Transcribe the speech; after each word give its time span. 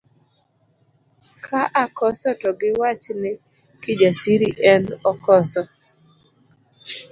Ka 1.45 1.61
akoso 1.83 2.29
to 2.41 2.49
giwach 2.59 3.05
ni 3.21 3.31
Kijasiri 3.81 4.49
en 4.71 4.83
okoso. 5.11 5.61